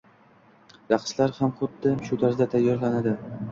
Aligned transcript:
raqslar 0.93 1.35
xam 1.41 1.53
xuddi 1.61 1.93
shu 2.09 2.21
tarzda 2.25 2.51
tayyorlanadi. 2.57 3.17